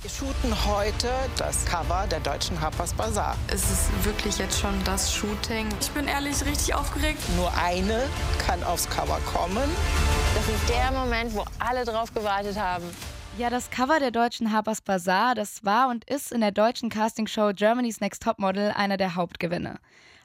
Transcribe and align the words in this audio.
Wir 0.00 0.10
shooten 0.10 0.54
heute 0.64 1.08
das 1.38 1.64
Cover 1.64 2.06
der 2.08 2.20
deutschen 2.20 2.60
Harper's 2.60 2.94
Bazaar. 2.94 3.36
Es 3.48 3.68
ist 3.68 4.04
wirklich 4.04 4.38
jetzt 4.38 4.60
schon 4.60 4.72
das 4.84 5.12
Shooting. 5.12 5.66
Ich 5.80 5.90
bin 5.90 6.06
ehrlich 6.06 6.44
richtig 6.44 6.72
aufgeregt. 6.72 7.18
Nur 7.34 7.52
eine 7.56 8.08
kann 8.46 8.62
aufs 8.62 8.88
Cover 8.88 9.18
kommen. 9.26 9.68
Das 10.36 10.48
ist 10.48 10.68
der 10.68 10.92
Moment, 10.92 11.34
wo 11.34 11.44
alle 11.58 11.84
drauf 11.84 12.14
gewartet 12.14 12.56
haben. 12.56 12.84
Ja, 13.38 13.50
das 13.50 13.70
Cover 13.70 13.98
der 13.98 14.12
deutschen 14.12 14.52
Harper's 14.52 14.82
Bazaar, 14.82 15.34
das 15.34 15.64
war 15.64 15.88
und 15.88 16.08
ist 16.08 16.30
in 16.30 16.42
der 16.42 16.52
deutschen 16.52 16.90
Castingshow 16.90 17.50
Germany's 17.52 18.00
Next 18.00 18.22
Topmodel 18.22 18.70
einer 18.76 18.98
der 18.98 19.16
Hauptgewinne. 19.16 19.80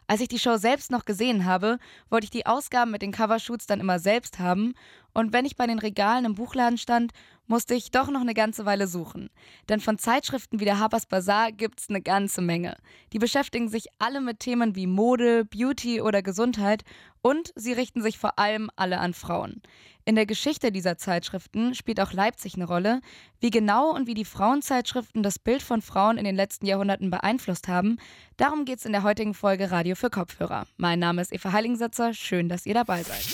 Als 0.08 0.22
ich 0.22 0.28
die 0.28 0.40
Show 0.40 0.58
selbst 0.58 0.92
noch 0.92 1.06
gesehen 1.06 1.46
habe, 1.46 1.80
wollte 2.10 2.26
ich 2.26 2.32
die 2.32 2.46
Ausgaben 2.46 2.92
mit 2.92 3.02
den 3.02 3.12
Covershoots 3.12 3.68
dann 3.68 3.80
immer 3.80 4.00
selbst 4.00 4.40
haben 4.40 4.74
und 5.14 5.32
wenn 5.32 5.46
ich 5.46 5.56
bei 5.56 5.68
den 5.68 5.80
Regalen 5.80 6.26
im 6.26 6.36
Buchladen 6.36 6.78
stand, 6.78 7.12
musste 7.46 7.76
ich 7.76 7.92
doch 7.92 8.10
noch 8.10 8.22
eine 8.22 8.34
ganze 8.34 8.66
Weile 8.66 8.88
suchen. 8.88 9.30
Denn 9.70 9.80
von 9.80 9.98
Zeitschriften 9.98 10.60
wie 10.60 10.66
der 10.66 10.80
Harper's 10.80 11.06
Bazaar 11.06 11.52
gibt's 11.52 11.90
eine 11.90 12.02
ganze 12.02 12.42
Menge. 12.42 12.78
Die 13.12 13.20
beschäftigen 13.20 13.68
sich 13.68 13.88
alle 14.00 14.22
mit 14.22 14.40
Themen 14.40 14.76
wie 14.76 14.88
Mode, 14.88 15.46
Beauty 15.46 16.02
oder 16.02 16.22
Gesundheit 16.22 16.84
und 17.22 17.52
sie 17.56 17.74
richten 17.74 18.02
sich 18.02 18.18
vor 18.18 18.40
allem 18.40 18.70
alle 18.76 19.00
an 19.00 19.14
Frauen. 19.14 19.62
In 20.06 20.16
der 20.16 20.26
Geschichte 20.26 20.72
dieser 20.72 20.98
Zeitschriften 20.98 21.76
spielt 21.76 22.02
auch 22.02 22.12
Leipzig 22.12 22.56
eine 22.56 22.66
Rolle. 22.66 23.00
Wie 23.40 23.52
genau 23.52 23.92
und 23.92 24.06
wie 24.08 24.16
die 24.16 24.26
Frauenzeitschriften 24.26 25.24
das 25.24 25.40
Bild 25.40 25.62
von 25.62 25.82
Frauen 25.82 26.18
in 26.18 26.26
den 26.26 26.36
letzten 26.36 26.66
Jahrhunderten 26.66 27.10
beeinflusst 27.10 27.70
haben, 27.70 27.98
darum 28.36 28.66
geht's 28.66 28.86
in 28.86 28.92
der 28.92 29.04
heutigen 29.04 29.34
Folge 29.34 29.72
Radio 29.72 29.93
für 29.96 30.10
Kopfhörer. 30.10 30.66
Mein 30.78 31.00
Name 31.00 31.22
ist 31.22 31.34
Eva 31.34 31.52
Heilingsatzer, 31.52 32.14
schön, 32.14 32.50
dass 32.50 32.66
ihr 32.66 32.74
dabei 32.74 33.04
seid. 33.04 33.26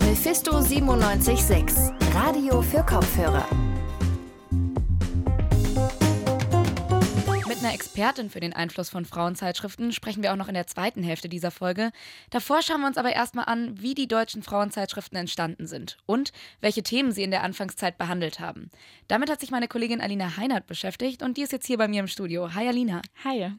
Mephisto 0.00 0.58
97.6, 0.58 2.14
Radio 2.14 2.62
für 2.62 2.84
Kopfhörer. 2.84 3.46
Mit 7.46 7.58
einer 7.58 7.74
Expertin 7.74 8.30
für 8.30 8.40
den 8.40 8.52
Einfluss 8.52 8.88
von 8.88 9.04
Frauenzeitschriften 9.04 9.92
sprechen 9.92 10.22
wir 10.22 10.32
auch 10.32 10.36
noch 10.36 10.48
in 10.48 10.54
der 10.54 10.66
zweiten 10.66 11.02
Hälfte 11.02 11.28
dieser 11.28 11.50
Folge. 11.50 11.90
Davor 12.30 12.62
schauen 12.62 12.80
wir 12.80 12.86
uns 12.86 12.96
aber 12.96 13.12
erstmal 13.12 13.46
an, 13.46 13.80
wie 13.80 13.94
die 13.94 14.08
deutschen 14.08 14.42
Frauenzeitschriften 14.42 15.18
entstanden 15.18 15.66
sind 15.66 15.98
und 16.06 16.32
welche 16.60 16.82
Themen 16.82 17.12
sie 17.12 17.22
in 17.22 17.30
der 17.30 17.42
Anfangszeit 17.42 17.98
behandelt 17.98 18.40
haben. 18.40 18.70
Damit 19.08 19.30
hat 19.30 19.40
sich 19.40 19.50
meine 19.50 19.68
Kollegin 19.68 20.00
Alina 20.00 20.36
Heinert 20.36 20.66
beschäftigt 20.66 21.22
und 21.22 21.36
die 21.36 21.42
ist 21.42 21.52
jetzt 21.52 21.66
hier 21.66 21.76
bei 21.76 21.88
mir 21.88 22.00
im 22.00 22.08
Studio. 22.08 22.54
Hi 22.54 22.66
Alina. 22.66 23.02
Hi. 23.24 23.52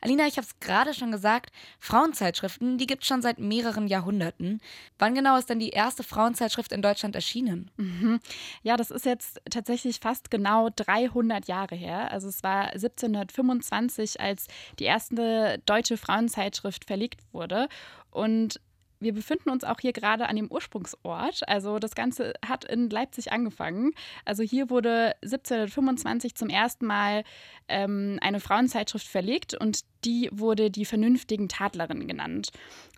Alina, 0.00 0.26
ich 0.26 0.36
habe 0.36 0.46
es 0.46 0.60
gerade 0.60 0.94
schon 0.94 1.10
gesagt, 1.10 1.50
Frauenzeitschriften, 1.80 2.78
die 2.78 2.86
gibt 2.86 3.02
es 3.02 3.08
schon 3.08 3.22
seit 3.22 3.38
mehreren 3.38 3.88
Jahrhunderten. 3.88 4.60
Wann 4.98 5.14
genau 5.14 5.36
ist 5.36 5.50
denn 5.50 5.58
die 5.58 5.70
erste 5.70 6.02
Frauenzeitschrift 6.02 6.72
in 6.72 6.82
Deutschland 6.82 7.16
erschienen? 7.16 7.70
Mhm. 7.76 8.20
Ja, 8.62 8.76
das 8.76 8.90
ist 8.90 9.04
jetzt 9.04 9.40
tatsächlich 9.50 9.98
fast 9.98 10.30
genau 10.30 10.68
300 10.74 11.48
Jahre 11.48 11.74
her. 11.74 12.12
Also 12.12 12.28
es 12.28 12.42
war 12.42 12.72
1725, 12.72 14.20
als 14.20 14.46
die 14.78 14.84
erste 14.84 15.60
deutsche 15.66 15.96
Frauenzeitschrift 15.96 16.84
verlegt 16.84 17.20
wurde. 17.32 17.68
Und 18.10 18.60
wir 19.00 19.14
befinden 19.14 19.50
uns 19.50 19.64
auch 19.64 19.80
hier 19.80 19.92
gerade 19.92 20.28
an 20.28 20.36
dem 20.36 20.50
Ursprungsort. 20.50 21.48
Also 21.48 21.78
das 21.78 21.94
Ganze 21.94 22.34
hat 22.46 22.64
in 22.64 22.90
Leipzig 22.90 23.32
angefangen. 23.32 23.92
Also 24.24 24.42
hier 24.42 24.70
wurde 24.70 25.14
1725 25.22 26.34
zum 26.34 26.48
ersten 26.48 26.86
Mal 26.86 27.24
ähm, 27.68 28.18
eine 28.20 28.40
Frauenzeitschrift 28.40 29.06
verlegt 29.06 29.54
und 29.54 29.80
die 30.04 30.28
wurde 30.32 30.70
die 30.70 30.84
vernünftigen 30.84 31.48
Tadlerin 31.48 32.06
genannt. 32.06 32.50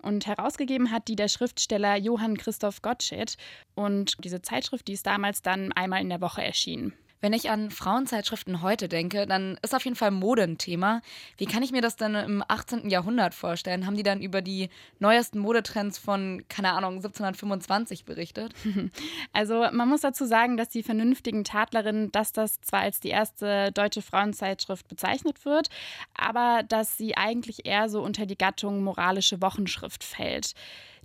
Und 0.02 0.26
herausgegeben 0.26 0.90
hat 0.90 1.08
die 1.08 1.16
der 1.16 1.28
Schriftsteller 1.28 1.96
Johann 1.96 2.36
Christoph 2.36 2.82
Gottsched. 2.82 3.36
Und 3.74 4.22
diese 4.24 4.42
Zeitschrift, 4.42 4.88
die 4.88 4.94
ist 4.94 5.06
damals 5.06 5.42
dann 5.42 5.72
einmal 5.72 6.00
in 6.00 6.08
der 6.08 6.20
Woche 6.20 6.42
erschienen. 6.42 6.94
Wenn 7.20 7.32
ich 7.34 7.50
an 7.50 7.70
Frauenzeitschriften 7.70 8.62
heute 8.62 8.88
denke, 8.88 9.26
dann 9.26 9.58
ist 9.62 9.74
auf 9.74 9.84
jeden 9.84 9.96
Fall 9.96 10.10
Mode 10.10 10.42
ein 10.42 10.56
Thema. 10.58 11.02
Wie 11.36 11.46
kann 11.46 11.62
ich 11.62 11.70
mir 11.70 11.82
das 11.82 11.96
denn 11.96 12.14
im 12.14 12.42
18. 12.46 12.88
Jahrhundert 12.88 13.34
vorstellen? 13.34 13.86
Haben 13.86 13.96
die 13.96 14.02
dann 14.02 14.22
über 14.22 14.40
die 14.40 14.70
neuesten 14.98 15.38
Modetrends 15.38 15.98
von, 15.98 16.44
keine 16.48 16.72
Ahnung, 16.72 16.94
1725 16.94 18.04
berichtet? 18.04 18.54
Also 19.32 19.66
man 19.72 19.88
muss 19.88 20.00
dazu 20.00 20.24
sagen, 20.24 20.56
dass 20.56 20.68
die 20.70 20.82
vernünftigen 20.82 21.44
Tadlerinnen, 21.44 22.10
dass 22.10 22.32
das 22.32 22.60
zwar 22.60 22.80
als 22.80 23.00
die 23.00 23.08
erste 23.08 23.70
deutsche 23.72 24.02
Frauenzeitschrift 24.02 24.88
bezeichnet 24.88 25.44
wird, 25.44 25.68
aber 26.14 26.62
dass 26.66 26.96
sie 26.96 27.16
eigentlich 27.16 27.66
eher 27.66 27.88
so 27.88 28.02
unter 28.02 28.26
die 28.26 28.36
Gattung 28.36 28.82
moralische 28.82 29.40
Wochenschrift 29.40 30.04
fällt. 30.04 30.54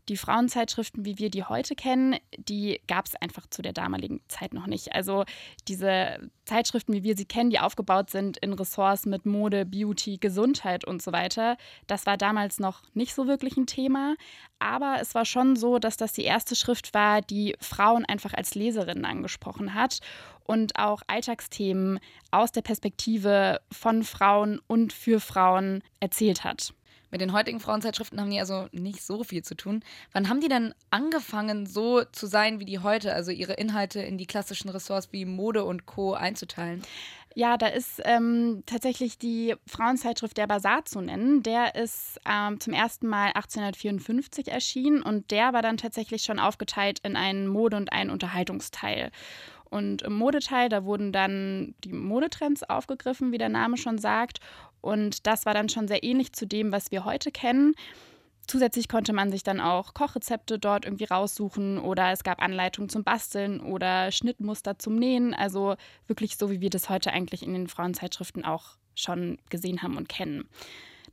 Die 0.07 0.17
Frauenzeitschriften, 0.17 1.03
wie 1.03 1.17
wir 1.17 1.31
die 1.31 1.45
heute 1.45 1.73
kennen, 1.75 2.17
die 2.37 2.79
gab 2.87 3.07
es 3.07 3.15
einfach 3.15 3.47
zu 3.49 3.63
der 3.63 3.73
damaligen 3.73 4.21
Zeit 4.27 4.53
noch 4.53 4.67
nicht. 4.67 4.93
Also 4.93 5.25
diese 5.67 6.29
Zeitschriften, 6.45 6.93
wie 6.93 7.03
wir 7.03 7.17
sie 7.17 7.25
kennen, 7.25 7.49
die 7.49 7.59
aufgebaut 7.59 8.11
sind 8.11 8.37
in 8.37 8.53
Ressorts 8.53 9.07
mit 9.07 9.25
Mode, 9.25 9.65
Beauty, 9.65 10.17
Gesundheit 10.17 10.85
und 10.85 11.01
so 11.01 11.11
weiter, 11.11 11.57
das 11.87 12.05
war 12.05 12.17
damals 12.17 12.59
noch 12.59 12.83
nicht 12.93 13.15
so 13.15 13.25
wirklich 13.25 13.57
ein 13.57 13.65
Thema. 13.65 14.15
Aber 14.59 14.97
es 15.01 15.15
war 15.15 15.25
schon 15.25 15.55
so, 15.55 15.79
dass 15.79 15.97
das 15.97 16.13
die 16.13 16.23
erste 16.23 16.55
Schrift 16.55 16.93
war, 16.93 17.21
die 17.21 17.55
Frauen 17.59 18.05
einfach 18.05 18.35
als 18.35 18.53
Leserinnen 18.53 19.05
angesprochen 19.05 19.73
hat 19.73 20.01
und 20.43 20.77
auch 20.77 21.01
Alltagsthemen 21.07 21.99
aus 22.29 22.51
der 22.51 22.61
Perspektive 22.61 23.59
von 23.71 24.03
Frauen 24.03 24.61
und 24.67 24.93
für 24.93 25.19
Frauen 25.19 25.81
erzählt 25.99 26.43
hat. 26.43 26.73
Mit 27.15 27.21
den 27.21 27.31
heutigen 27.31 27.61
Frauenzeitschriften 27.61 28.19
haben 28.19 28.29
die 28.29 28.41
also 28.41 28.67
nicht 28.73 29.01
so 29.01 29.23
viel 29.23 29.41
zu 29.41 29.55
tun. 29.55 29.85
Wann 30.11 30.27
haben 30.27 30.41
die 30.41 30.49
denn 30.49 30.73
angefangen, 30.89 31.65
so 31.65 32.03
zu 32.03 32.27
sein 32.27 32.59
wie 32.59 32.65
die 32.65 32.79
heute, 32.79 33.13
also 33.13 33.31
ihre 33.31 33.53
Inhalte 33.53 34.01
in 34.01 34.17
die 34.17 34.25
klassischen 34.25 34.67
Ressorts 34.67 35.13
wie 35.13 35.23
Mode 35.23 35.63
und 35.63 35.85
Co. 35.85 36.13
einzuteilen? 36.13 36.81
Ja, 37.33 37.55
da 37.55 37.67
ist 37.67 38.01
ähm, 38.03 38.63
tatsächlich 38.65 39.17
die 39.17 39.55
Frauenzeitschrift 39.65 40.35
Der 40.35 40.47
Basar 40.47 40.83
zu 40.83 40.99
nennen. 40.99 41.41
Der 41.41 41.75
ist 41.75 42.19
ähm, 42.29 42.59
zum 42.59 42.73
ersten 42.73 43.07
Mal 43.07 43.27
1854 43.27 44.49
erschienen 44.49 45.01
und 45.01 45.31
der 45.31 45.53
war 45.53 45.61
dann 45.61 45.77
tatsächlich 45.77 46.23
schon 46.23 46.37
aufgeteilt 46.37 46.99
in 47.03 47.15
einen 47.15 47.47
Mode- 47.47 47.77
und 47.77 47.93
einen 47.93 48.09
Unterhaltungsteil. 48.09 49.09
Und 49.69 50.03
im 50.03 50.13
Modeteil, 50.13 50.69
da 50.69 50.85
wurden 50.85 51.11
dann 51.11 51.75
die 51.83 51.91
Modetrends 51.91 52.63
aufgegriffen, 52.63 53.31
wie 53.31 53.37
der 53.37 53.49
Name 53.49 53.77
schon 53.77 53.97
sagt. 53.97 54.39
Und 54.85 55.25
das 55.25 55.45
war 55.45 55.53
dann 55.55 55.67
schon 55.67 55.87
sehr 55.87 56.03
ähnlich 56.03 56.33
zu 56.33 56.45
dem, 56.45 56.71
was 56.71 56.91
wir 56.91 57.05
heute 57.05 57.31
kennen. 57.31 57.73
Zusätzlich 58.47 58.87
konnte 58.87 59.11
man 59.11 59.31
sich 59.31 59.41
dann 59.41 59.59
auch 59.59 59.95
Kochrezepte 59.95 60.59
dort 60.59 60.85
irgendwie 60.85 61.05
raussuchen 61.05 61.79
oder 61.79 62.11
es 62.11 62.23
gab 62.23 62.39
Anleitungen 62.39 62.89
zum 62.89 63.03
Basteln 63.03 63.59
oder 63.59 64.11
Schnittmuster 64.11 64.77
zum 64.77 64.95
Nähen. 64.95 65.33
Also 65.33 65.75
wirklich 66.05 66.37
so, 66.37 66.51
wie 66.51 66.61
wir 66.61 66.69
das 66.69 66.87
heute 66.89 67.11
eigentlich 67.11 67.41
in 67.41 67.53
den 67.53 67.67
Frauenzeitschriften 67.67 68.45
auch 68.45 68.77
schon 68.93 69.39
gesehen 69.49 69.81
haben 69.81 69.97
und 69.97 70.07
kennen. 70.07 70.47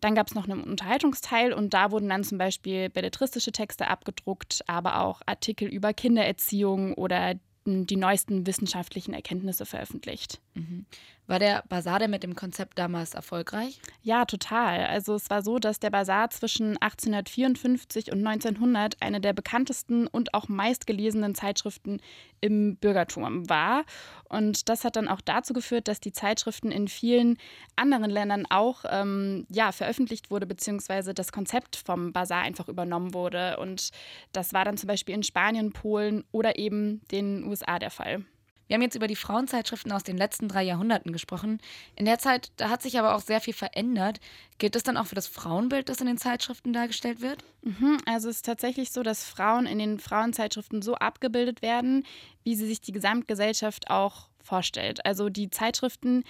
Dann 0.00 0.14
gab 0.14 0.26
es 0.26 0.34
noch 0.34 0.46
einen 0.46 0.62
Unterhaltungsteil 0.62 1.54
und 1.54 1.72
da 1.72 1.90
wurden 1.90 2.10
dann 2.10 2.24
zum 2.24 2.36
Beispiel 2.36 2.90
belletristische 2.90 3.52
Texte 3.52 3.88
abgedruckt, 3.88 4.62
aber 4.66 5.00
auch 5.00 5.22
Artikel 5.24 5.68
über 5.68 5.94
Kindererziehung 5.94 6.92
oder 6.94 7.36
die 7.64 7.96
neuesten 7.96 8.46
wissenschaftlichen 8.46 9.14
Erkenntnisse 9.14 9.64
veröffentlicht. 9.64 10.40
Mhm. 10.54 10.86
War 11.28 11.38
der 11.38 11.62
Basar 11.68 12.00
denn 12.00 12.10
mit 12.10 12.24
dem 12.24 12.34
Konzept 12.34 12.78
damals 12.78 13.14
erfolgreich? 13.14 13.80
Ja, 14.02 14.24
total. 14.24 14.86
Also 14.86 15.14
es 15.14 15.30
war 15.30 15.42
so, 15.42 15.58
dass 15.58 15.78
der 15.78 15.90
Basar 15.90 16.30
zwischen 16.30 16.76
1854 16.78 18.10
und 18.10 18.26
1900 18.26 18.96
eine 19.00 19.20
der 19.20 19.32
bekanntesten 19.32 20.08
und 20.08 20.34
auch 20.34 20.48
meistgelesenen 20.48 21.36
Zeitschriften 21.36 22.00
im 22.40 22.74
Bürgertum 22.76 23.48
war. 23.48 23.84
Und 24.28 24.68
das 24.68 24.84
hat 24.84 24.96
dann 24.96 25.06
auch 25.06 25.20
dazu 25.20 25.52
geführt, 25.52 25.86
dass 25.86 26.00
die 26.00 26.12
Zeitschriften 26.12 26.72
in 26.72 26.88
vielen 26.88 27.38
anderen 27.76 28.10
Ländern 28.10 28.44
auch 28.50 28.84
ähm, 28.90 29.46
ja, 29.48 29.70
veröffentlicht 29.70 30.30
wurde, 30.30 30.46
beziehungsweise 30.46 31.14
das 31.14 31.30
Konzept 31.30 31.76
vom 31.76 32.12
Basar 32.12 32.42
einfach 32.42 32.68
übernommen 32.68 33.14
wurde. 33.14 33.58
Und 33.58 33.90
das 34.32 34.52
war 34.52 34.64
dann 34.64 34.76
zum 34.76 34.88
Beispiel 34.88 35.14
in 35.14 35.22
Spanien, 35.22 35.72
Polen 35.72 36.24
oder 36.32 36.58
eben 36.58 37.00
den 37.12 37.44
USA 37.44 37.78
der 37.78 37.90
Fall. 37.90 38.24
Wir 38.66 38.74
haben 38.74 38.82
jetzt 38.82 38.94
über 38.94 39.06
die 39.06 39.16
Frauenzeitschriften 39.16 39.92
aus 39.92 40.02
den 40.02 40.16
letzten 40.16 40.48
drei 40.48 40.62
Jahrhunderten 40.62 41.12
gesprochen. 41.12 41.60
In 41.96 42.04
der 42.04 42.18
Zeit, 42.18 42.50
da 42.56 42.70
hat 42.70 42.82
sich 42.82 42.98
aber 42.98 43.14
auch 43.14 43.20
sehr 43.20 43.40
viel 43.40 43.54
verändert. 43.54 44.20
Gilt 44.58 44.74
das 44.74 44.82
dann 44.82 44.96
auch 44.96 45.06
für 45.06 45.14
das 45.14 45.26
Frauenbild, 45.26 45.88
das 45.88 46.00
in 46.00 46.06
den 46.06 46.18
Zeitschriften 46.18 46.72
dargestellt 46.72 47.20
wird? 47.20 47.44
Mhm, 47.62 47.98
also 48.06 48.28
es 48.28 48.36
ist 48.36 48.46
tatsächlich 48.46 48.92
so, 48.92 49.02
dass 49.02 49.24
Frauen 49.24 49.66
in 49.66 49.78
den 49.78 49.98
Frauenzeitschriften 49.98 50.82
so 50.82 50.94
abgebildet 50.94 51.62
werden, 51.62 52.04
wie 52.44 52.54
sie 52.54 52.66
sich 52.66 52.80
die 52.80 52.92
Gesamtgesellschaft 52.92 53.90
auch 53.90 54.28
vorstellt. 54.42 55.04
Also 55.04 55.28
die 55.28 55.50
Zeitschriften, 55.50 56.24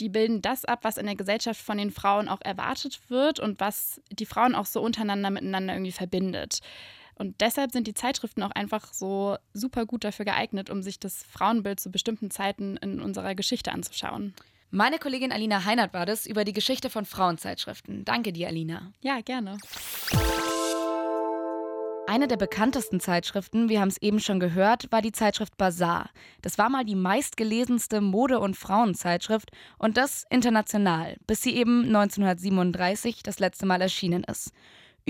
die 0.00 0.08
bilden 0.08 0.42
das 0.42 0.64
ab, 0.64 0.80
was 0.82 0.96
in 0.96 1.06
der 1.06 1.16
Gesellschaft 1.16 1.60
von 1.60 1.78
den 1.78 1.90
Frauen 1.90 2.28
auch 2.28 2.40
erwartet 2.40 3.00
wird 3.08 3.38
und 3.38 3.60
was 3.60 4.00
die 4.10 4.26
Frauen 4.26 4.54
auch 4.54 4.66
so 4.66 4.80
untereinander 4.80 5.30
miteinander 5.30 5.74
irgendwie 5.74 5.92
verbindet. 5.92 6.60
Und 7.20 7.42
deshalb 7.42 7.70
sind 7.70 7.86
die 7.86 7.92
Zeitschriften 7.92 8.42
auch 8.42 8.50
einfach 8.52 8.94
so 8.94 9.36
super 9.52 9.84
gut 9.84 10.04
dafür 10.04 10.24
geeignet, 10.24 10.70
um 10.70 10.82
sich 10.82 10.98
das 10.98 11.22
Frauenbild 11.22 11.78
zu 11.78 11.90
bestimmten 11.90 12.30
Zeiten 12.30 12.78
in 12.78 12.98
unserer 12.98 13.34
Geschichte 13.34 13.72
anzuschauen. 13.72 14.32
Meine 14.70 14.98
Kollegin 14.98 15.30
Alina 15.30 15.66
Heinert 15.66 15.92
war 15.92 16.06
das 16.06 16.24
über 16.24 16.44
die 16.44 16.54
Geschichte 16.54 16.88
von 16.88 17.04
Frauenzeitschriften. 17.04 18.06
Danke 18.06 18.32
dir, 18.32 18.48
Alina. 18.48 18.92
Ja, 19.02 19.20
gerne. 19.20 19.58
Eine 22.06 22.26
der 22.26 22.38
bekanntesten 22.38 23.00
Zeitschriften, 23.00 23.68
wir 23.68 23.82
haben 23.82 23.88
es 23.88 24.00
eben 24.00 24.20
schon 24.20 24.40
gehört, 24.40 24.90
war 24.90 25.02
die 25.02 25.12
Zeitschrift 25.12 25.58
Bazaar. 25.58 26.08
Das 26.40 26.56
war 26.56 26.70
mal 26.70 26.86
die 26.86 26.94
meistgelesenste 26.94 28.00
Mode- 28.00 28.40
und 28.40 28.56
Frauenzeitschrift 28.56 29.50
und 29.76 29.98
das 29.98 30.24
international, 30.30 31.18
bis 31.26 31.42
sie 31.42 31.54
eben 31.54 31.84
1937 31.84 33.22
das 33.22 33.40
letzte 33.40 33.66
Mal 33.66 33.82
erschienen 33.82 34.24
ist. 34.24 34.54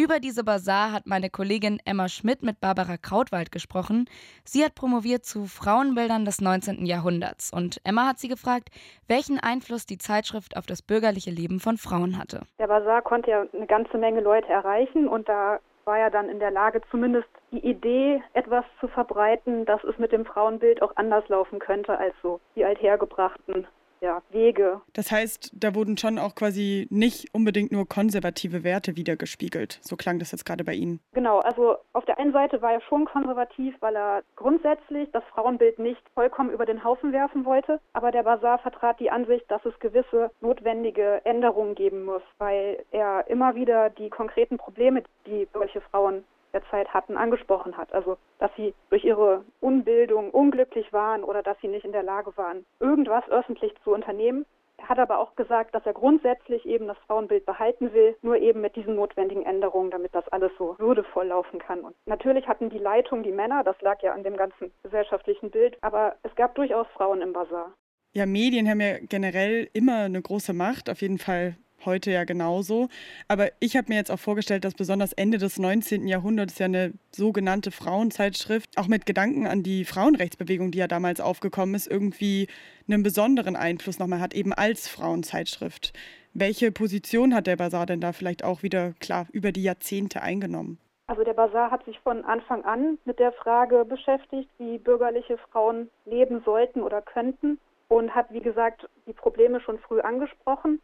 Über 0.03 0.19
diese 0.19 0.45
Bazar 0.45 0.93
hat 0.93 1.05
meine 1.05 1.29
Kollegin 1.29 1.79
Emma 1.85 2.09
Schmidt 2.09 2.43
mit 2.43 2.59
Barbara 2.59 2.97
Krautwald 2.97 3.53
gesprochen. 3.53 4.09
Sie 4.45 4.65
hat 4.65 4.75
promoviert 4.75 5.27
zu 5.27 5.45
Frauenbildern 5.45 6.25
des 6.25 6.41
19. 6.41 6.87
Jahrhunderts. 6.87 7.53
Und 7.53 7.83
Emma 7.85 8.07
hat 8.07 8.19
sie 8.19 8.29
gefragt, 8.29 8.71
welchen 9.09 9.39
Einfluss 9.39 9.85
die 9.85 9.99
Zeitschrift 9.99 10.57
auf 10.57 10.65
das 10.65 10.81
bürgerliche 10.81 11.31
Leben 11.31 11.61
von 11.61 11.77
Frauen 11.77 12.17
hatte. 12.17 12.47
Der 12.59 12.69
Bazar 12.69 13.03
konnte 13.03 13.31
ja 13.31 13.45
eine 13.53 13.67
ganze 13.67 13.99
Menge 13.99 14.23
Leute 14.23 14.49
erreichen 14.49 15.07
und 15.07 15.29
da 15.29 15.61
war 15.85 15.99
ja 15.99 16.09
dann 16.09 16.31
in 16.31 16.39
der 16.39 16.51
Lage, 16.51 16.81
zumindest 16.91 17.29
die 17.53 17.59
Idee, 17.59 18.23
etwas 18.33 18.65
zu 18.81 18.89
verbreiten, 18.89 19.67
dass 19.67 19.85
es 19.85 19.99
mit 19.99 20.13
dem 20.13 20.25
Frauenbild 20.25 20.81
auch 20.81 20.97
anders 20.97 21.29
laufen 21.29 21.59
könnte 21.59 21.99
als 21.99 22.15
so 22.23 22.41
die 22.57 22.65
althergebrachten 22.65 23.67
ja, 24.01 24.23
Wege. 24.31 24.81
Das 24.93 25.11
heißt, 25.11 25.53
da 25.55 25.75
wurden 25.75 25.97
schon 25.97 26.19
auch 26.19 26.35
quasi 26.35 26.87
nicht 26.91 27.35
unbedingt 27.35 27.73
nur 27.73 27.89
konservative 27.89 28.65
Werte 28.65 28.97
wiedergespiegelt. 28.97 29.79
So 29.83 29.97
klang 29.97 30.19
das 30.19 30.33
jetzt 30.33 30.45
gerade 30.45 30.65
bei 30.65 30.75
Ihnen. 30.75 31.01
Genau, 31.13 31.39
also 31.41 31.77
auf 31.93 32.05
der 32.05 32.19
einen 32.19 32.33
Seite 32.33 32.63
war 32.63 32.73
er 32.73 32.81
schon 32.83 33.05
konservativ, 33.05 33.75
weil 33.81 33.97
er 33.97 34.23
grundsätzlich 34.37 35.11
das 35.13 35.25
Frauenbild 35.35 35.79
nicht 35.79 36.03
vollkommen 36.15 36.51
über 36.51 36.67
den 36.67 36.83
Haufen 36.85 37.13
werfen 37.13 37.45
wollte. 37.45 37.81
Aber 37.93 38.11
der 38.11 38.23
Basar 38.23 38.59
vertrat 38.59 39.01
die 39.01 39.11
Ansicht, 39.11 39.45
dass 39.51 39.65
es 39.65 39.79
gewisse 39.81 40.31
notwendige 40.41 41.21
Änderungen 41.25 41.75
geben 41.75 42.05
muss, 42.05 42.23
weil 42.39 42.85
er 42.91 43.27
immer 43.29 43.55
wieder 43.55 43.91
die 43.91 44.11
konkreten 44.11 44.57
Probleme, 44.57 45.03
die 45.27 45.49
solche 45.53 45.81
Frauen 45.81 46.25
der 46.53 46.63
Zeit 46.71 46.93
hatten, 46.93 47.17
angesprochen 47.17 47.77
hat. 47.77 47.93
Also, 47.93 48.17
dass 48.39 48.51
sie 48.57 48.75
durch 48.91 49.05
ihre 49.05 49.45
Unbildung 49.61 50.31
unglücklich 50.31 50.93
waren 50.93 51.25
oder 51.25 51.43
dass 51.43 51.59
sie 51.61 51.69
nicht 51.69 51.85
in 51.85 51.93
der 51.93 52.03
Lage 52.03 52.37
waren, 52.37 52.65
irgendwas 52.79 53.29
öffentlich 53.29 53.75
zu 53.85 53.93
unternehmen. 53.93 54.47
Er 54.79 54.89
hat 54.89 54.99
aber 54.99 55.19
auch 55.19 55.37
gesagt, 55.37 55.75
dass 55.75 55.85
er 55.85 55.93
grundsätzlich 55.93 56.65
eben 56.65 56.87
das 56.87 56.97
Frauenbild 57.07 57.45
behalten 57.45 57.93
will, 57.93 58.17
nur 58.23 58.39
eben 58.39 58.61
mit 58.61 58.77
diesen 58.77 58.97
notwendigen 58.97 59.45
Änderungen, 59.45 59.91
damit 59.91 60.15
das 60.15 60.27
alles 60.29 60.53
so 60.57 60.75
würdevoll 60.79 61.27
laufen 61.27 61.59
kann. 61.59 61.81
Und 61.81 61.95
natürlich 62.07 62.49
hatten 62.49 62.71
die 62.71 62.79
Leitung 62.79 63.23
die 63.23 63.33
Männer, 63.33 63.63
das 63.63 63.81
lag 63.83 64.03
ja 64.03 64.13
an 64.13 64.25
dem 64.25 64.37
ganzen 64.37 64.73
gesellschaftlichen 64.83 65.51
Bild, 65.51 65.77
aber 65.83 66.17
es 66.23 66.35
gab 66.35 66.55
durchaus 66.55 66.87
Frauen 66.95 67.21
im 67.21 67.33
Bazar. 67.33 67.75
Ja, 68.13 68.27
Medien 68.27 68.69
haben 68.69 68.81
ja 68.81 68.99
generell 69.01 69.69
immer 69.73 70.05
eine 70.05 70.21
große 70.21 70.53
Macht, 70.53 70.91
auf 70.91 71.01
jeden 71.03 71.19
Fall 71.19 71.57
heute 71.85 72.11
ja 72.11 72.25
genauso. 72.25 72.89
Aber 73.29 73.51
ich 73.61 73.77
habe 73.77 73.89
mir 73.89 73.97
jetzt 73.97 74.11
auch 74.11 74.19
vorgestellt, 74.19 74.65
dass 74.65 74.75
besonders 74.75 75.13
Ende 75.13 75.39
des 75.39 75.59
19. 75.59 76.07
Jahrhunderts 76.07 76.59
ja 76.59 76.67
eine 76.67 76.93
sogenannte 77.13 77.71
Frauenzeitschrift, 77.71 78.77
auch 78.77 78.87
mit 78.87 79.07
Gedanken 79.07 79.47
an 79.47 79.63
die 79.63 79.85
Frauenrechtsbewegung, 79.85 80.71
die 80.71 80.79
ja 80.79 80.89
damals 80.89 81.21
aufgekommen 81.21 81.75
ist, 81.75 81.87
irgendwie 81.87 82.49
einen 82.89 83.03
besonderen 83.03 83.57
Einfluss 83.57 83.99
nochmal 83.99 84.21
hat, 84.21 84.35
eben 84.35 84.53
als 84.53 84.89
Frauenzeitschrift. 84.89 85.93
Welche 86.33 86.71
Position 86.71 87.35
hat 87.35 87.47
der 87.47 87.57
Basar 87.57 87.87
denn 87.87 88.01
da 88.01 88.13
vielleicht 88.13 88.45
auch 88.45 88.63
wieder 88.63 88.93
klar 89.01 89.27
über 89.33 89.51
die 89.51 89.65
Jahrzehnte 89.65 90.23
eingenommen? 90.23 90.79
Also 91.09 91.25
der 91.25 91.35
Basar 91.35 91.73
hat 91.73 91.85
sich 91.87 91.99
von 92.01 92.25
Anfang 92.25 92.65
an 92.65 92.99
mit 93.05 93.19
der 93.19 93.33
Frage 93.33 93.85
beschäftigt, 93.85 94.49
wie 94.59 94.79
bürgerliche 94.79 95.39
Frauen 95.39 95.91
leben 96.05 96.41
sollten 96.45 96.83
oder 96.83 97.03
könnten 97.03 97.59
und 97.89 98.15
hat, 98.15 98.33
wie 98.33 98.41
gesagt, 98.41 98.89
die 99.09 99.13
Probleme 99.13 99.61
schon 99.61 99.81
früh 99.81 100.01
angesprochen 100.01 100.81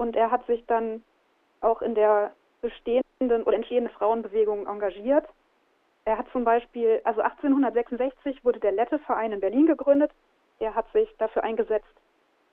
und 0.00 0.16
er 0.16 0.30
hat 0.30 0.46
sich 0.46 0.64
dann 0.64 1.04
auch 1.60 1.82
in 1.82 1.94
der 1.94 2.32
bestehenden 2.62 3.42
oder 3.44 3.54
entstehenden 3.54 3.92
Frauenbewegung 3.92 4.66
engagiert. 4.66 5.26
Er 6.06 6.16
hat 6.16 6.26
zum 6.32 6.42
Beispiel, 6.42 7.02
also 7.04 7.20
1866 7.20 8.42
wurde 8.42 8.60
der 8.60 8.72
Lette-Verein 8.72 9.32
in 9.32 9.40
Berlin 9.40 9.66
gegründet. 9.66 10.10
Er 10.58 10.74
hat 10.74 10.90
sich 10.94 11.14
dafür 11.18 11.44
eingesetzt, 11.44 11.94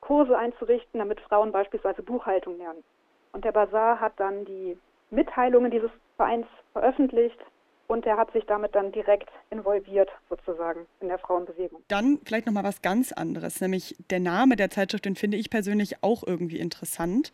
Kurse 0.02 0.38
einzurichten, 0.38 1.00
damit 1.00 1.22
Frauen 1.22 1.54
beispielsweise 1.54 2.04
Buchhaltung 2.04 2.58
lernen. 2.58 2.84
Und 3.32 3.46
der 3.46 3.54
Bazar 3.54 4.02
hat 4.02 4.14
dann 4.18 4.44
die 4.44 4.78
Mitteilungen 5.10 5.72
dieses 5.72 5.92
Vereins 6.18 6.48
veröffentlicht 6.74 7.40
und 7.88 8.06
er 8.06 8.18
hat 8.18 8.32
sich 8.34 8.46
damit 8.46 8.76
dann 8.76 8.92
direkt 8.92 9.30
involviert 9.50 10.10
sozusagen 10.30 10.86
in 11.00 11.08
der 11.08 11.18
Frauenbewegung. 11.18 11.82
Dann 11.88 12.20
vielleicht 12.26 12.46
noch 12.46 12.54
mal 12.54 12.64
was 12.64 12.82
ganz 12.82 13.12
anderes, 13.12 13.62
nämlich 13.62 13.96
der 14.10 14.20
Name 14.20 14.56
der 14.56 14.70
Zeitschrift, 14.70 15.06
den 15.06 15.16
finde 15.16 15.38
ich 15.38 15.50
persönlich 15.50 16.04
auch 16.04 16.24
irgendwie 16.26 16.60
interessant. 16.60 17.32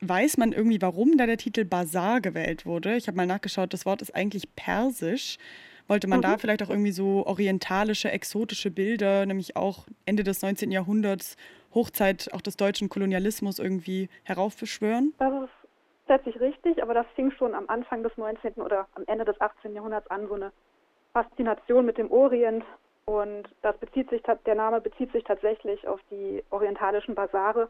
Weiß 0.00 0.36
man 0.36 0.52
irgendwie, 0.52 0.82
warum 0.82 1.16
da 1.16 1.26
der 1.26 1.38
Titel 1.38 1.64
Bazar 1.64 2.20
gewählt 2.20 2.66
wurde? 2.66 2.96
Ich 2.96 3.06
habe 3.06 3.16
mal 3.16 3.26
nachgeschaut, 3.26 3.72
das 3.72 3.86
Wort 3.86 4.02
ist 4.02 4.14
eigentlich 4.14 4.54
persisch. 4.54 5.38
Wollte 5.88 6.08
man 6.08 6.18
mhm. 6.18 6.22
da 6.22 6.38
vielleicht 6.38 6.62
auch 6.62 6.70
irgendwie 6.70 6.92
so 6.92 7.24
orientalische, 7.26 8.10
exotische 8.10 8.70
Bilder, 8.70 9.24
nämlich 9.24 9.56
auch 9.56 9.86
Ende 10.04 10.24
des 10.24 10.42
19. 10.42 10.72
Jahrhunderts, 10.72 11.36
Hochzeit 11.74 12.32
auch 12.32 12.40
des 12.40 12.56
deutschen 12.56 12.88
Kolonialismus 12.88 13.58
irgendwie 13.58 14.08
heraufbeschwören? 14.24 15.14
Das 15.18 15.32
ist 15.44 15.50
grundsätzlich 16.06 16.40
richtig, 16.40 16.82
aber 16.82 16.94
das 16.94 17.06
fing 17.14 17.30
schon 17.32 17.54
am 17.54 17.68
Anfang 17.68 18.02
des 18.02 18.16
19. 18.16 18.54
oder 18.54 18.86
am 18.94 19.04
Ende 19.06 19.24
des 19.24 19.40
18. 19.40 19.74
Jahrhunderts 19.74 20.08
an, 20.10 20.28
so 20.28 20.34
eine 20.34 20.52
Faszination 21.12 21.84
mit 21.84 21.98
dem 21.98 22.10
Orient. 22.10 22.64
Und 23.06 23.48
das 23.62 23.76
bezieht 23.78 24.10
sich, 24.10 24.22
der 24.22 24.54
Name 24.54 24.80
bezieht 24.80 25.12
sich 25.12 25.24
tatsächlich 25.24 25.86
auf 25.86 26.00
die 26.10 26.44
orientalischen 26.50 27.14
Basare, 27.14 27.68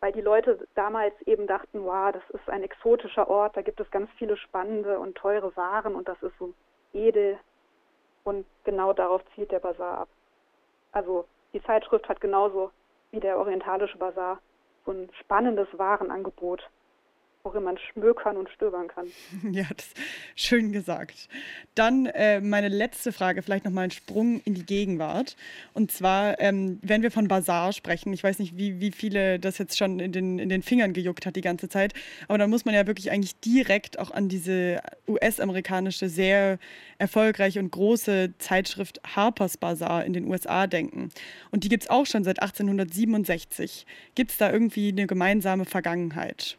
weil 0.00 0.12
die 0.12 0.20
Leute 0.20 0.66
damals 0.74 1.14
eben 1.26 1.46
dachten, 1.46 1.84
wow, 1.84 2.12
das 2.12 2.22
ist 2.30 2.48
ein 2.48 2.62
exotischer 2.62 3.28
Ort, 3.28 3.56
da 3.56 3.62
gibt 3.62 3.80
es 3.80 3.90
ganz 3.90 4.10
viele 4.16 4.36
spannende 4.36 4.98
und 4.98 5.16
teure 5.16 5.54
Waren 5.56 5.94
und 5.94 6.08
das 6.08 6.20
ist 6.22 6.36
so 6.38 6.52
edel. 6.92 7.38
Und 8.24 8.46
genau 8.64 8.92
darauf 8.92 9.22
zielt 9.34 9.50
der 9.50 9.60
Basar 9.60 9.98
ab. 9.98 10.08
Also 10.92 11.26
die 11.52 11.62
Zeitschrift 11.62 12.08
hat 12.08 12.20
genauso 12.20 12.70
wie 13.10 13.20
der 13.20 13.38
orientalische 13.38 13.98
Basar 13.98 14.38
so 14.84 14.92
ein 14.92 15.08
spannendes 15.20 15.68
Warenangebot 15.76 16.68
worin 17.44 17.64
man 17.64 17.76
schmökern 17.76 18.36
und 18.36 18.48
stöbern 18.50 18.88
kann. 18.88 19.06
Ja, 19.52 19.64
das 19.76 19.86
ist 19.86 19.96
schön 20.36 20.72
gesagt. 20.72 21.28
Dann 21.74 22.06
äh, 22.06 22.40
meine 22.40 22.68
letzte 22.68 23.12
Frage, 23.12 23.42
vielleicht 23.42 23.64
nochmal 23.64 23.84
ein 23.84 23.90
Sprung 23.90 24.40
in 24.44 24.54
die 24.54 24.64
Gegenwart. 24.64 25.36
Und 25.74 25.90
zwar, 25.90 26.40
ähm, 26.40 26.78
wenn 26.82 27.02
wir 27.02 27.10
von 27.10 27.26
Bazar 27.26 27.72
sprechen, 27.72 28.12
ich 28.12 28.22
weiß 28.22 28.38
nicht, 28.38 28.56
wie, 28.56 28.80
wie 28.80 28.92
viele 28.92 29.40
das 29.40 29.58
jetzt 29.58 29.76
schon 29.76 29.98
in 29.98 30.12
den, 30.12 30.38
in 30.38 30.48
den 30.48 30.62
Fingern 30.62 30.92
gejuckt 30.92 31.26
hat 31.26 31.34
die 31.34 31.40
ganze 31.40 31.68
Zeit, 31.68 31.94
aber 32.28 32.38
da 32.38 32.46
muss 32.46 32.64
man 32.64 32.74
ja 32.74 32.86
wirklich 32.86 33.10
eigentlich 33.10 33.38
direkt 33.40 33.98
auch 33.98 34.12
an 34.12 34.28
diese 34.28 34.80
US-amerikanische, 35.08 36.08
sehr 36.08 36.58
erfolgreiche 36.98 37.58
und 37.58 37.72
große 37.72 38.34
Zeitschrift 38.38 39.00
Harper's 39.16 39.56
Bazaar 39.56 40.04
in 40.04 40.12
den 40.12 40.26
USA 40.26 40.68
denken. 40.68 41.08
Und 41.50 41.64
die 41.64 41.68
gibt 41.68 41.82
es 41.82 41.90
auch 41.90 42.06
schon 42.06 42.22
seit 42.22 42.40
1867. 42.40 43.84
Gibt 44.14 44.30
es 44.30 44.36
da 44.38 44.52
irgendwie 44.52 44.90
eine 44.90 45.06
gemeinsame 45.06 45.64
Vergangenheit? 45.64 46.58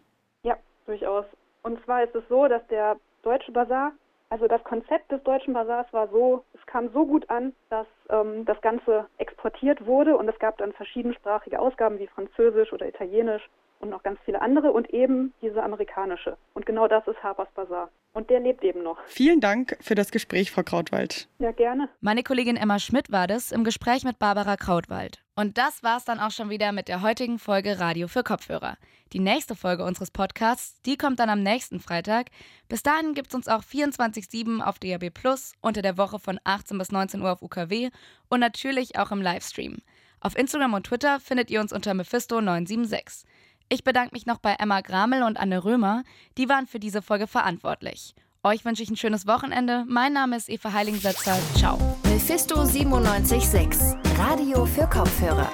Durchaus. 0.86 1.26
Und 1.64 1.84
zwar 1.86 2.04
ist 2.04 2.16
es 2.16 2.24
so, 2.30 2.48
dass 2.48 2.66
der 2.68 2.98
Deutsche 3.22 3.52
Bazar, 3.52 3.94
also 4.30 4.48
das 4.48 4.64
Konzept 4.64 5.12
des 5.12 5.24
Deutschen 5.24 5.54
Bazars 5.54 5.92
war 5.94 6.08
so, 6.10 6.44
es 6.54 6.66
kam 6.66 6.90
so 6.90 7.06
gut 7.06 7.30
an, 7.30 7.54
dass 7.70 7.88
ähm, 8.10 8.46
das 8.46 8.60
Ganze 8.62 9.08
exportiert 9.18 9.86
wurde 9.86 10.18
und 10.18 10.28
es 10.28 10.38
gab 10.40 10.58
dann 10.58 10.74
verschiedensprachige 10.74 11.60
Ausgaben 11.60 12.00
wie 12.00 12.08
Französisch 12.08 12.74
oder 12.74 12.88
Italienisch 12.88 13.48
und 13.84 13.90
noch 13.90 14.02
ganz 14.02 14.18
viele 14.26 14.42
andere 14.42 14.72
und 14.72 14.90
eben 14.92 15.34
diese 15.42 15.62
amerikanische. 15.62 16.38
Und 16.54 16.66
genau 16.66 16.88
das 16.88 17.06
ist 17.06 17.22
Harper's 17.22 17.50
Bazaar. 17.54 17.90
Und 18.14 18.30
der 18.30 18.40
lebt 18.40 18.64
eben 18.64 18.82
noch. 18.82 18.98
Vielen 19.08 19.42
Dank 19.42 19.78
für 19.82 19.94
das 19.94 20.12
Gespräch, 20.12 20.52
Frau 20.52 20.64
Krautwald. 20.64 21.28
Ja, 21.40 21.52
gerne. 21.52 21.90
Meine 22.00 22.24
Kollegin 22.24 22.56
Emma 22.56 22.80
Schmidt 22.80 23.12
war 23.12 23.28
das 23.28 23.52
im 23.52 23.64
Gespräch 23.64 24.04
mit 24.06 24.20
Barbara 24.20 24.56
Krautwald. 24.56 25.22
Und 25.36 25.58
das 25.58 25.84
war's 25.84 26.06
dann 26.06 26.20
auch 26.20 26.32
schon 26.32 26.50
wieder 26.50 26.72
mit 26.72 26.88
der 26.88 27.02
heutigen 27.02 27.40
Folge 27.40 27.80
Radio 27.80 28.08
für 28.08 28.24
Kopfhörer. 28.24 28.78
Die 29.12 29.20
nächste 29.20 29.56
Folge 29.56 29.84
unseres 29.84 30.12
Podcasts, 30.12 30.82
die 30.84 30.96
kommt 30.96 31.20
dann 31.20 31.30
am 31.30 31.42
nächsten 31.42 31.80
Freitag. 31.80 32.28
Bis 32.70 32.84
dahin 32.84 33.16
gibt's 33.16 33.36
uns 33.36 33.48
auch 33.48 33.64
24-7 33.64 34.62
auf 34.62 34.80
DAB 34.80 35.10
Plus, 35.10 35.54
unter 35.60 35.82
der 35.82 35.98
Woche 35.98 36.20
von 36.20 36.40
18 36.46 36.78
bis 36.78 36.92
19 36.92 37.22
Uhr 37.22 37.34
auf 37.34 37.42
UKW 37.42 37.90
und 38.30 38.40
natürlich 38.40 38.98
auch 38.98 39.12
im 39.12 39.22
Livestream. 39.22 39.80
Auf 40.24 40.38
Instagram 40.38 40.74
und 40.74 40.86
Twitter 40.86 41.20
findet 41.20 41.52
ihr 41.52 41.60
uns 41.60 41.74
unter 41.74 41.92
Mephisto976. 41.92 43.26
Ich 43.74 43.84
bedanke 43.84 44.14
mich 44.14 44.28
noch 44.28 44.38
bei 44.38 44.54
Emma 44.60 44.82
Gramel 44.82 45.24
und 45.24 45.40
Anne 45.40 45.64
Römer, 45.64 46.04
die 46.38 46.48
waren 46.48 46.68
für 46.68 46.80
diese 46.80 47.02
Folge 47.02 47.26
verantwortlich. 47.26 48.14
Euch 48.44 48.66
wünsche 48.66 48.84
ich 48.84 48.92
ein 48.92 48.98
schönes 48.98 49.26
Wochenende. 49.26 49.84
Mein 49.88 50.14
Name 50.14 50.38
ist 50.38 50.48
Eva 50.48 50.74
Heiligensetzer. 50.74 51.36
Ciao. 51.56 51.80
Mephisto 52.04 52.58
976, 52.58 53.96
Radio 54.16 54.68
für 54.68 54.88
Kopfhörer. 54.88 55.50